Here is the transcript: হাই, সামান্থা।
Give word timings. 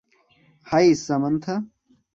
হাই, 0.67 0.87
সামান্থা। 0.95 1.55